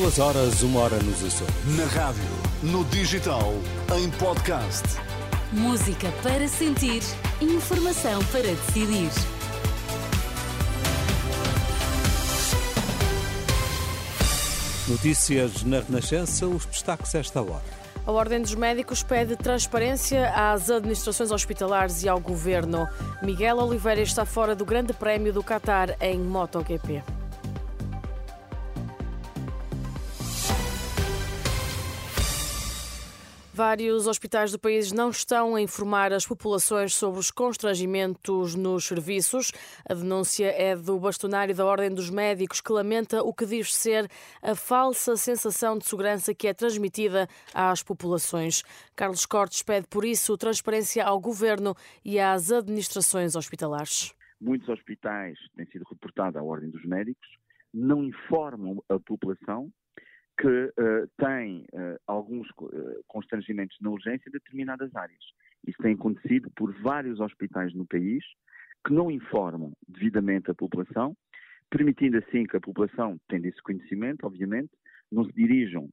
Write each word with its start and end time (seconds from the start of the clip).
Duas 0.00 0.18
horas, 0.18 0.62
uma 0.62 0.80
hora 0.80 0.96
nos 1.02 1.22
Açores. 1.22 1.54
Na 1.76 1.84
rádio, 1.84 2.22
no 2.62 2.86
digital, 2.86 3.52
em 3.98 4.10
podcast. 4.12 4.82
Música 5.52 6.10
para 6.22 6.48
sentir, 6.48 7.02
informação 7.38 8.24
para 8.32 8.44
decidir. 8.44 9.10
Notícias 14.88 15.64
na 15.64 15.80
Renascença, 15.80 16.46
os 16.46 16.64
destaques 16.64 17.14
esta 17.14 17.42
hora. 17.42 17.60
A 18.06 18.10
Ordem 18.10 18.40
dos 18.40 18.54
Médicos 18.54 19.02
pede 19.02 19.36
transparência 19.36 20.30
às 20.30 20.70
administrações 20.70 21.30
hospitalares 21.30 22.02
e 22.04 22.08
ao 22.08 22.18
governo. 22.18 22.88
Miguel 23.22 23.58
Oliveira 23.58 24.00
está 24.00 24.24
fora 24.24 24.56
do 24.56 24.64
Grande 24.64 24.94
Prémio 24.94 25.30
do 25.30 25.44
Qatar 25.44 25.94
em 26.00 26.18
MotoGP. 26.18 27.19
Vários 33.60 34.06
hospitais 34.06 34.50
do 34.52 34.58
país 34.58 34.90
não 34.90 35.10
estão 35.10 35.54
a 35.54 35.60
informar 35.60 36.14
as 36.14 36.26
populações 36.26 36.94
sobre 36.94 37.20
os 37.20 37.30
constrangimentos 37.30 38.54
nos 38.54 38.86
serviços. 38.86 39.52
A 39.86 39.92
denúncia 39.92 40.46
é 40.46 40.74
do 40.74 40.98
bastonário 40.98 41.54
da 41.54 41.66
Ordem 41.66 41.90
dos 41.90 42.08
Médicos, 42.08 42.62
que 42.62 42.72
lamenta 42.72 43.22
o 43.22 43.34
que 43.34 43.44
diz 43.44 43.74
ser 43.74 44.08
a 44.40 44.54
falsa 44.54 45.14
sensação 45.14 45.76
de 45.76 45.84
segurança 45.84 46.34
que 46.34 46.48
é 46.48 46.54
transmitida 46.54 47.28
às 47.52 47.82
populações. 47.82 48.62
Carlos 48.96 49.26
Cortes 49.26 49.62
pede, 49.62 49.86
por 49.88 50.06
isso, 50.06 50.38
transparência 50.38 51.04
ao 51.04 51.20
governo 51.20 51.74
e 52.02 52.18
às 52.18 52.50
administrações 52.50 53.36
hospitalares. 53.36 54.14
Muitos 54.40 54.70
hospitais 54.70 55.38
têm 55.54 55.66
sido 55.66 55.84
reportados 55.84 56.40
à 56.40 56.42
Ordem 56.42 56.70
dos 56.70 56.86
Médicos, 56.86 57.28
não 57.74 58.02
informam 58.02 58.82
a 58.88 58.98
população 58.98 59.70
que 60.40 60.46
uh, 60.46 61.06
tem 61.18 61.66
uh, 61.74 62.00
alguns 62.06 62.48
uh, 62.62 63.04
constrangimentos 63.06 63.76
na 63.78 63.90
urgência 63.90 64.26
em 64.26 64.32
determinadas 64.32 64.94
áreas. 64.96 65.22
Isso 65.66 65.76
tem 65.82 65.92
acontecido 65.92 66.50
por 66.56 66.72
vários 66.80 67.20
hospitais 67.20 67.74
no 67.74 67.86
país 67.86 68.24
que 68.86 68.94
não 68.94 69.10
informam 69.10 69.74
devidamente 69.86 70.50
a 70.50 70.54
população, 70.54 71.14
permitindo 71.68 72.16
assim 72.16 72.44
que 72.44 72.56
a 72.56 72.60
população, 72.60 73.20
tendo 73.28 73.44
esse 73.44 73.60
conhecimento, 73.62 74.26
obviamente, 74.26 74.70
não 75.12 75.26
se 75.26 75.32
dirijam 75.32 75.90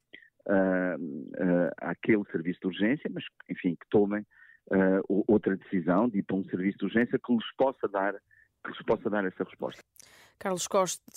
àquele 1.81 2.23
serviço 2.31 2.61
de 2.61 2.67
urgência, 2.67 3.11
mas, 3.13 3.25
enfim, 3.49 3.75
que 3.75 3.85
tomem 3.89 4.25
outra 5.27 5.57
decisão 5.57 6.07
de 6.07 6.19
ir 6.19 6.23
para 6.23 6.37
um 6.37 6.45
serviço 6.45 6.77
de 6.77 6.85
urgência 6.85 7.19
que 7.19 7.33
lhes 7.33 7.55
possa 7.57 7.85
dar, 7.89 8.13
que 8.63 8.71
lhes 8.71 8.81
possa 8.83 9.09
dar 9.09 9.25
essa 9.25 9.43
resposta. 9.43 9.83
Carlos 10.39 10.67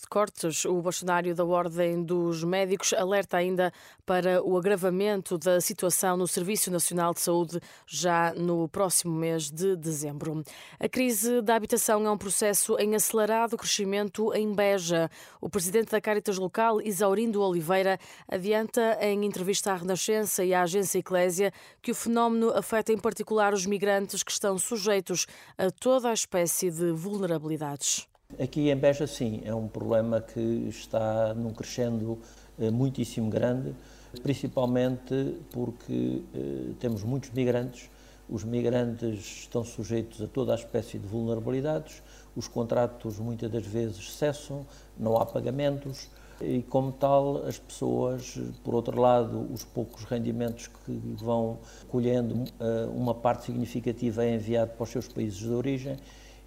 Cortes, 0.09 0.65
o 0.65 0.81
bastonário 0.81 1.35
da 1.35 1.45
Ordem 1.45 2.03
dos 2.03 2.43
Médicos, 2.43 2.95
alerta 2.95 3.37
ainda 3.37 3.71
para 4.07 4.43
o 4.43 4.57
agravamento 4.57 5.37
da 5.37 5.61
situação 5.61 6.17
no 6.17 6.27
Serviço 6.27 6.71
Nacional 6.71 7.13
de 7.13 7.21
Saúde 7.21 7.61
já 7.87 8.33
no 8.33 8.67
próximo 8.67 9.15
mês 9.15 9.51
de 9.51 9.77
dezembro. 9.77 10.43
A 10.79 10.89
crise 10.89 11.43
da 11.43 11.55
habitação 11.55 12.07
é 12.07 12.11
um 12.11 12.17
processo 12.17 12.79
em 12.79 12.95
acelerado 12.95 13.59
crescimento 13.59 14.33
em 14.33 14.55
Beja. 14.55 15.11
O 15.39 15.51
presidente 15.51 15.91
da 15.91 16.01
Caritas 16.01 16.39
Local, 16.39 16.81
Isaurindo 16.81 17.43
Oliveira, 17.43 17.99
adianta 18.27 18.97
em 19.03 19.27
entrevista 19.27 19.73
à 19.73 19.77
Renascença 19.77 20.43
e 20.43 20.55
à 20.55 20.63
agência 20.63 20.99
Eclésia 20.99 21.53
que 21.83 21.91
o 21.91 21.95
fenómeno 21.95 22.57
afeta 22.57 22.91
em 22.91 22.99
particular 22.99 23.53
os 23.53 23.67
migrantes 23.67 24.23
que 24.23 24.33
estão 24.33 24.57
sujeitos 24.57 25.27
a 25.59 25.71
toda 25.71 26.09
a 26.09 26.15
espécie 26.15 26.71
de 26.71 26.91
vulnerabilidades. 26.93 28.09
Aqui 28.39 28.71
em 28.71 28.77
Beja, 28.77 29.07
sim, 29.07 29.43
é 29.45 29.55
um 29.55 29.67
problema 29.67 30.21
que 30.21 30.41
está 30.69 31.35
num 31.35 31.53
crescendo 31.53 32.19
eh, 32.59 32.71
muitíssimo 32.71 33.29
grande, 33.29 33.75
principalmente 34.23 35.37
porque 35.51 36.23
eh, 36.33 36.73
temos 36.79 37.03
muitos 37.03 37.31
migrantes. 37.31 37.91
Os 38.29 38.45
migrantes 38.45 39.41
estão 39.41 39.65
sujeitos 39.65 40.23
a 40.23 40.29
toda 40.29 40.53
a 40.53 40.55
espécie 40.55 40.99
de 40.99 41.07
vulnerabilidades, 41.07 42.03
os 42.37 42.47
contratos 42.47 43.19
muitas 43.19 43.51
das 43.51 43.67
vezes 43.67 44.13
cessam, 44.13 44.65
não 44.97 45.17
há 45.17 45.27
pagamentos 45.27 46.09
e, 46.41 46.63
como 46.63 46.93
tal, 46.93 47.45
as 47.45 47.59
pessoas, 47.59 48.39
por 48.63 48.75
outro 48.75 49.01
lado, 49.01 49.49
os 49.53 49.65
poucos 49.65 50.05
rendimentos 50.05 50.69
que 50.69 50.93
vão 51.17 51.59
colhendo, 51.89 52.45
eh, 52.61 52.89
uma 52.95 53.13
parte 53.13 53.47
significativa 53.47 54.25
é 54.25 54.37
enviado 54.37 54.71
para 54.71 54.85
os 54.85 54.91
seus 54.91 55.09
países 55.09 55.39
de 55.39 55.51
origem 55.51 55.97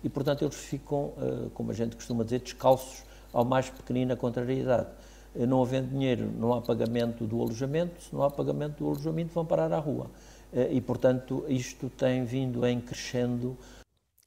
e, 0.04 0.10
portanto, 0.10 0.44
eles 0.44 0.56
ficam, 0.56 1.14
eh, 1.18 1.50
como 1.54 1.72
a 1.72 1.74
gente 1.74 1.96
costuma 1.96 2.24
dizer, 2.24 2.40
descalços 2.40 3.04
ao 3.32 3.46
mais 3.46 3.70
pequenina 3.70 4.16
contrariedade. 4.16 4.88
Eh, 5.36 5.46
não 5.46 5.62
havendo 5.62 5.90
dinheiro, 5.90 6.30
não 6.38 6.54
há 6.54 6.62
pagamento 6.62 7.26
do 7.26 7.42
alojamento, 7.42 8.02
se 8.04 8.14
não 8.14 8.24
há 8.24 8.30
pagamento 8.30 8.84
do 8.84 8.88
alojamento, 8.88 9.34
vão 9.34 9.46
parar 9.46 9.72
à 9.72 9.80
rua. 9.80 10.12
Eh, 10.52 10.74
e, 10.74 10.82
portanto, 10.82 11.46
isto 11.48 11.90
tem 11.90 12.26
vindo 12.26 12.66
em 12.66 12.82
crescendo 12.82 13.58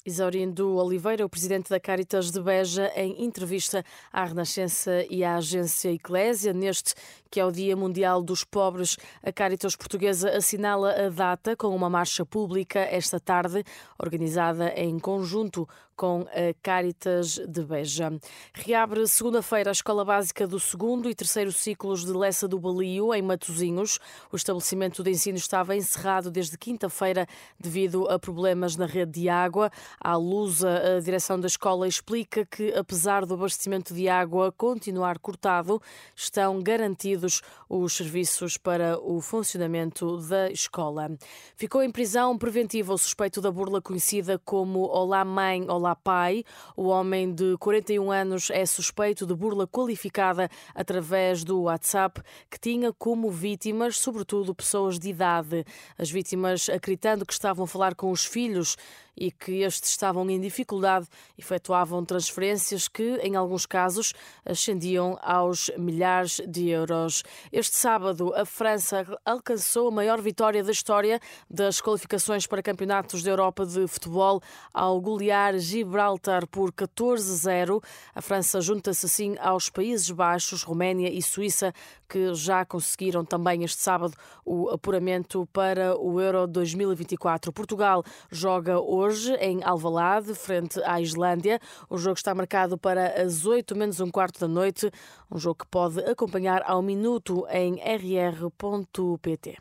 Isaurindo 0.06 0.76
Oliveira, 0.76 1.26
o 1.26 1.28
presidente 1.28 1.69
da 1.69 1.81
Caritas 1.81 2.31
de 2.31 2.41
Beja, 2.41 2.93
em 2.94 3.25
entrevista 3.25 3.84
à 4.12 4.25
Renascença 4.25 5.04
e 5.10 5.25
à 5.25 5.34
agência 5.34 5.91
Eclésia, 5.91 6.53
neste 6.53 6.94
que 7.31 7.41
é 7.41 7.44
o 7.44 7.50
Dia 7.50 7.76
Mundial 7.76 8.22
dos 8.22 8.44
Pobres, 8.44 8.97
a 9.22 9.32
Caritas 9.32 9.76
Portuguesa 9.76 10.31
assinala 10.31 10.92
a 10.92 11.09
data 11.09 11.56
com 11.56 11.69
uma 11.75 11.91
marcha 11.91 12.25
pública 12.25 12.81
esta 12.81 13.20
tarde, 13.20 13.64
organizada 13.98 14.72
em 14.76 14.98
conjunto 14.98 15.69
com 15.97 16.26
a 16.28 16.54
Caritas 16.62 17.38
de 17.48 17.64
Beja. 17.64 18.12
Reabre 18.53 19.06
segunda-feira 19.09 19.70
a 19.70 19.72
Escola 19.72 20.04
Básica 20.04 20.47
do 20.47 20.60
segundo 20.60 21.09
e 21.09 21.14
terceiro 21.14 21.50
ciclos 21.50 22.04
de 22.04 22.12
Lessa 22.12 22.47
do 22.47 22.60
Balio, 22.60 23.14
em 23.14 23.22
Matozinhos. 23.22 23.98
O 24.31 24.37
estabelecimento 24.37 25.03
de 25.03 25.10
ensino 25.10 25.38
estava 25.38 25.75
encerrado 25.75 26.31
desde 26.31 26.58
quinta-feira 26.58 27.26
devido 27.58 28.06
a 28.10 28.19
problemas 28.19 28.76
na 28.76 28.84
rede 28.84 29.22
de 29.22 29.28
água. 29.31 29.70
À 29.98 30.16
Lusa, 30.16 30.97
a 30.97 31.00
direção 31.00 31.41
da 31.41 31.47
escola 31.47 31.88
explica 31.88 32.44
que, 32.44 32.75
apesar 32.75 33.25
do 33.25 33.32
abastecimento 33.32 33.94
de 33.94 34.06
água 34.06 34.53
continuar 34.53 35.19
cortado, 35.19 35.81
estão 36.14 36.62
garantidos 36.62 37.25
os 37.69 37.92
serviços 37.92 38.56
para 38.56 38.98
o 38.98 39.20
funcionamento 39.20 40.19
da 40.28 40.50
escola. 40.50 41.10
Ficou 41.56 41.82
em 41.82 41.91
prisão 41.91 42.37
preventiva 42.37 42.92
o 42.92 42.98
suspeito 42.98 43.41
da 43.41 43.50
burla 43.50 43.81
conhecida 43.81 44.38
como 44.44 44.81
Olá 44.81 45.25
Mãe, 45.25 45.69
Olá 45.69 45.94
Pai. 45.94 46.44
O 46.76 46.88
homem 46.88 47.32
de 47.32 47.56
41 47.59 48.10
anos 48.10 48.50
é 48.50 48.64
suspeito 48.64 49.26
de 49.26 49.34
burla 49.34 49.66
qualificada 49.66 50.48
através 50.75 51.44
do 51.44 51.62
WhatsApp, 51.62 52.20
que 52.50 52.59
tinha 52.59 52.92
como 52.92 53.31
vítimas, 53.31 53.98
sobretudo, 53.98 54.54
pessoas 54.54 54.98
de 54.98 55.10
idade. 55.10 55.64
As 55.98 56.10
vítimas, 56.10 56.69
acreditando 56.69 57.26
que 57.26 57.32
estavam 57.32 57.64
a 57.64 57.69
falar 57.69 57.94
com 57.94 58.10
os 58.10 58.25
filhos, 58.25 58.76
e 59.16 59.31
que 59.31 59.62
estes 59.62 59.91
estavam 59.91 60.28
em 60.28 60.41
dificuldade, 60.41 61.06
efetuavam 61.38 62.04
transferências 62.04 62.87
que, 62.87 63.16
em 63.22 63.34
alguns 63.34 63.65
casos, 63.65 64.12
ascendiam 64.44 65.19
aos 65.22 65.71
milhares 65.78 66.41
de 66.47 66.69
euros. 66.69 67.22
Este 67.50 67.76
sábado, 67.76 68.34
a 68.34 68.44
França 68.44 69.06
alcançou 69.25 69.88
a 69.88 69.91
maior 69.91 70.21
vitória 70.21 70.62
da 70.62 70.71
história 70.71 71.19
das 71.49 71.81
qualificações 71.81 72.47
para 72.47 72.62
campeonatos 72.62 73.22
da 73.22 73.31
Europa 73.31 73.65
de 73.65 73.87
futebol 73.87 74.43
ao 74.72 75.00
golear 75.00 75.59
Gibraltar 75.59 76.47
por 76.47 76.72
14-0. 76.72 77.82
A 78.15 78.21
França 78.21 78.60
junta-se 78.60 79.06
assim 79.06 79.37
aos 79.38 79.71
Países 79.71 80.10
Baixos, 80.10 80.62
Roménia 80.62 81.10
e 81.10 81.22
Suíça, 81.22 81.72
que 82.09 82.34
já 82.34 82.65
conseguiram 82.65 83.25
também 83.25 83.65
este 83.65 83.81
sábado 83.81 84.15
o 84.44 84.69
apuramento 84.69 85.49
para 85.53 85.97
o 85.99 86.21
Euro 86.21 86.47
2024. 86.47 87.53
Portugal 87.53 88.05
joga 88.31 88.78
hoje 88.78 89.06
hoje 89.06 89.34
em 89.34 89.62
Alvalade, 89.62 90.34
frente 90.34 90.83
à 90.84 91.00
Islândia. 91.00 91.61
O 91.89 91.97
jogo 91.97 92.17
está 92.17 92.34
marcado 92.34 92.77
para 92.77 93.22
as 93.22 93.47
8 93.47 93.77
menos 93.77 94.00
um 94.00 94.11
quarto 94.11 94.41
da 94.41 94.49
noite, 94.49 94.91
um 95.31 95.39
jogo 95.39 95.61
que 95.61 95.67
pode 95.67 96.00
acompanhar 96.00 96.62
ao 96.67 96.83
minuto 96.83 97.47
em 97.49 97.77
rr.pt. 97.77 99.58